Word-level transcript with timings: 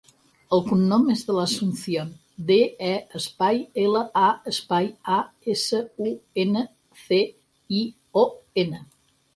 El 0.55 0.61
cognom 0.69 1.03
és 1.15 1.19
De 1.27 1.35
La 1.39 1.43
Asuncion: 1.49 2.07
de, 2.47 2.57
e, 2.93 2.95
espai, 3.19 3.61
ela, 3.83 4.03
a, 4.29 4.33
espai, 4.55 4.91
a, 5.19 5.19
essa, 5.57 5.85
u, 6.09 6.19
ena, 6.47 6.69
ce, 7.07 7.23
i, 7.83 7.87
o, 8.27 8.31
ena. 8.67 8.87